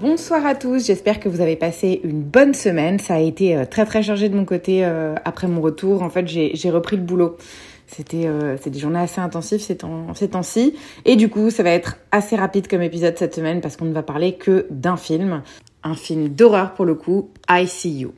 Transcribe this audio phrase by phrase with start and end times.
[0.00, 2.98] Bonsoir à tous, j'espère que vous avez passé une bonne semaine.
[2.98, 6.02] Ça a été euh, très très chargé de mon côté euh, après mon retour.
[6.02, 7.36] En fait, j'ai repris le boulot.
[7.86, 10.74] C'était euh, des journées assez intensives ces temps-ci.
[11.04, 13.92] Et du coup, ça va être assez rapide comme épisode cette semaine parce qu'on ne
[13.92, 15.42] va parler que d'un film.
[15.82, 18.14] Un film d'horreur pour le coup, I See You.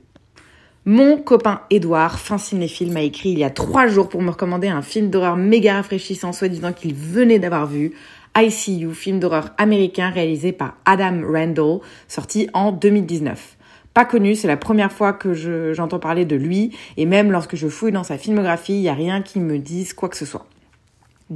[0.84, 4.68] Mon copain Edouard, fin cinéphile, m'a écrit il y a trois jours pour me recommander
[4.68, 7.92] un film d'horreur méga rafraîchissant, soi-disant qu'il venait d'avoir vu.
[8.36, 13.56] I See You, film d'horreur américain réalisé par Adam Randall, sorti en 2019.
[13.94, 17.56] Pas connu, c'est la première fois que je- j'entends parler de lui, et même lorsque
[17.56, 20.24] je fouille dans sa filmographie, il n'y a rien qui me dise quoi que ce
[20.24, 20.46] soit.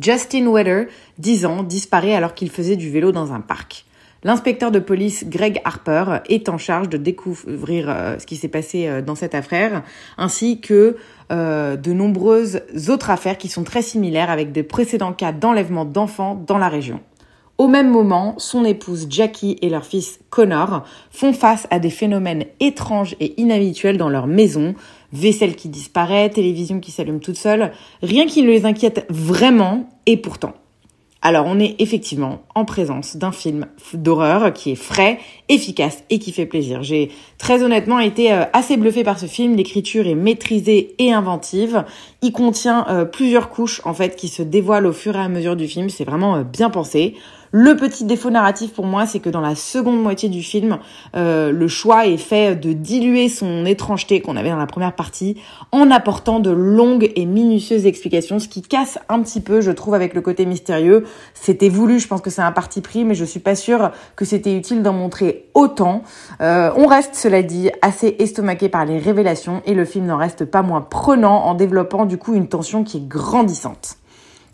[0.00, 0.86] Justin Weather,
[1.19, 3.84] 10 ans, disparaît alors qu'il faisait du vélo dans un parc.
[4.25, 8.89] L'inspecteur de police Greg Harper est en charge de découvrir euh, ce qui s'est passé
[8.89, 9.83] euh, dans cette affaire,
[10.17, 10.97] ainsi que
[11.31, 16.42] euh, de nombreuses autres affaires qui sont très similaires avec de précédents cas d'enlèvement d'enfants
[16.47, 17.00] dans la région.
[17.59, 22.44] Au même moment, son épouse Jackie et leur fils Connor font face à des phénomènes
[22.61, 24.75] étranges et inhabituels dans leur maison.
[25.12, 27.72] Vaisselle qui disparaît, télévision qui s'allume toute seule,
[28.03, 30.53] rien qui ne les inquiète vraiment, et pourtant.
[31.22, 36.31] Alors on est effectivement en présence d'un film d'horreur qui est frais, efficace et qui
[36.31, 36.83] fait plaisir.
[36.83, 39.56] J'ai très honnêtement été euh, assez bluffée par ce film.
[39.56, 41.84] L'écriture est maîtrisée et inventive.
[42.32, 45.69] Contient euh, plusieurs couches en fait qui se dévoilent au fur et à mesure du
[45.69, 45.88] film.
[45.88, 47.14] C'est vraiment euh, bien pensé.
[47.52, 50.78] Le petit défaut narratif pour moi, c'est que dans la seconde moitié du film,
[51.14, 55.41] euh, le choix est fait de diluer son étrangeté qu'on avait dans la première partie
[55.70, 59.94] en apportant de longues et minutieuses explications, ce qui casse un petit peu, je trouve,
[59.94, 61.04] avec le côté mystérieux.
[61.34, 64.25] C'était voulu, je pense que c'est un parti pris, mais je suis pas sûre que
[64.25, 66.03] c'était utile d'en montrer autant.
[66.41, 70.62] On reste, cela dit, assez estomaqué par les révélations et le film n'en reste pas
[70.62, 73.97] moins prenant en développant du coup une tension qui est grandissante.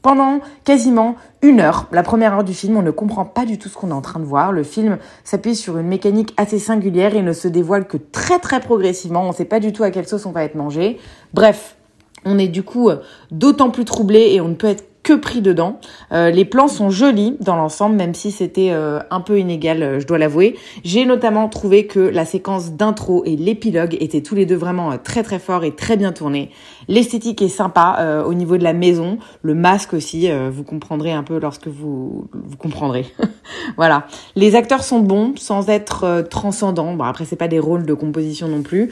[0.03, 3.69] Pendant quasiment une heure, la première heure du film, on ne comprend pas du tout
[3.69, 4.51] ce qu'on est en train de voir.
[4.51, 8.59] Le film s'appuie sur une mécanique assez singulière et ne se dévoile que très très
[8.59, 9.23] progressivement.
[9.23, 10.99] On ne sait pas du tout à quelle sauce on va être mangé.
[11.35, 11.77] Bref,
[12.25, 12.91] on est du coup
[13.31, 15.79] d'autant plus troublé et on ne peut être que pris dedans.
[16.13, 20.01] Euh, les plans sont jolis dans l'ensemble, même si c'était euh, un peu inégal, euh,
[20.01, 20.57] je dois l'avouer.
[20.85, 25.23] J'ai notamment trouvé que la séquence d'intro et l'épilogue étaient tous les deux vraiment très
[25.23, 26.51] très forts et très bien tournés.
[26.89, 31.39] L'esthétique est sympa au niveau de la maison, le masque aussi, vous comprendrez un peu
[31.39, 33.07] lorsque vous vous comprendrez.
[33.77, 36.95] voilà, les acteurs sont bons sans être transcendants.
[36.95, 38.91] Bon après c'est pas des rôles de composition non plus.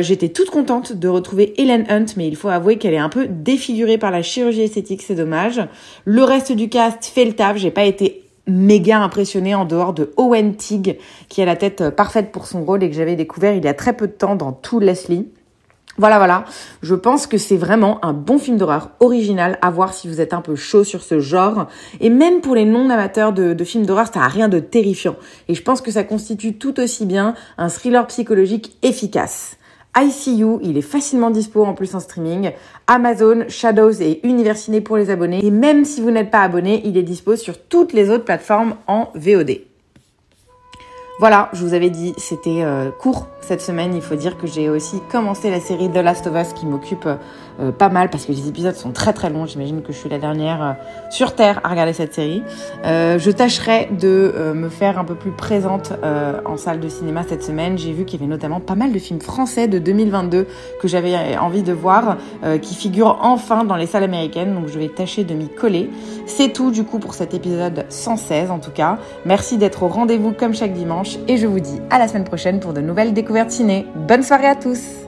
[0.00, 3.26] J'étais toute contente de retrouver Helen Hunt, mais il faut avouer qu'elle est un peu
[3.28, 5.40] défigurée par la chirurgie esthétique, c'est dommage.
[6.04, 7.56] Le reste du cast fait le taf.
[7.56, 11.90] J'ai pas été méga impressionnée en dehors de Owen Teague qui a la tête euh,
[11.90, 14.34] parfaite pour son rôle et que j'avais découvert il y a très peu de temps
[14.34, 15.28] dans tout Leslie.
[15.98, 16.44] Voilà, voilà.
[16.82, 20.32] Je pense que c'est vraiment un bon film d'horreur original à voir si vous êtes
[20.32, 21.66] un peu chaud sur ce genre.
[22.00, 25.16] Et même pour les non-amateurs de, de films d'horreur, ça a rien de terrifiant.
[25.48, 29.58] Et je pense que ça constitue tout aussi bien un thriller psychologique efficace.
[29.96, 32.52] ICU, il est facilement dispo en plus en streaming.
[32.86, 35.44] Amazon, Shadows et Universiné pour les abonnés.
[35.44, 38.76] Et même si vous n'êtes pas abonné, il est dispo sur toutes les autres plateformes
[38.86, 39.62] en VOD.
[41.18, 43.96] Voilà, je vous avais dit, c'était euh, court cette semaine.
[43.96, 47.08] Il faut dire que j'ai aussi commencé la série The Last of Us qui m'occupe
[47.60, 49.44] euh, pas mal parce que les épisodes sont très très longs.
[49.44, 50.72] J'imagine que je suis la dernière euh,
[51.10, 52.44] sur Terre à regarder cette série.
[52.84, 55.92] Euh, je tâcherai de me faire un peu plus présente
[56.44, 57.76] en salle de cinéma cette semaine.
[57.76, 60.46] J'ai vu qu'il y avait notamment pas mal de films français de 2022
[60.80, 62.16] que j'avais envie de voir
[62.62, 64.54] qui figurent enfin dans les salles américaines.
[64.54, 65.90] Donc je vais tâcher de m'y coller.
[66.26, 68.98] C'est tout du coup pour cet épisode 116 en tout cas.
[69.24, 72.60] Merci d'être au rendez-vous comme chaque dimanche et je vous dis à la semaine prochaine
[72.60, 73.39] pour de nouvelles découvertes
[74.06, 74.99] Bonne soirée à tous